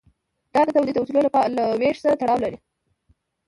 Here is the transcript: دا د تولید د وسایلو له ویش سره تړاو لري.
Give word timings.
دا 0.53 0.61
د 0.65 0.69
تولید 0.75 0.95
د 0.97 0.99
وسایلو 1.03 1.55
له 1.57 1.63
ویش 1.79 1.97
سره 2.03 2.17
تړاو 2.21 2.41
لري. 2.43 2.57